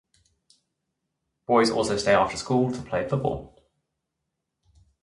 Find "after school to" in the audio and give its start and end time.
2.15-2.81